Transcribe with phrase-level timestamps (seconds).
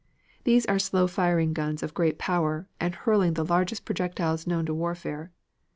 [0.45, 4.73] These are slow firing guns of great power and hurling the largest projectiles known to
[4.73, 5.31] warfare.